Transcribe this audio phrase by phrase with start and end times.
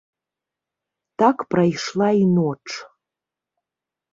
[1.23, 2.65] Так прайшла і ноч.